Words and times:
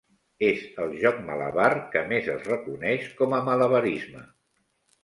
És 0.45 0.63
el 0.85 0.95
joc 1.03 1.19
malabar 1.27 1.67
que 1.97 2.03
més 2.13 2.31
es 2.37 2.49
reconeix 2.51 3.07
com 3.21 3.39
a 3.41 3.45
malabarisme. 3.53 4.27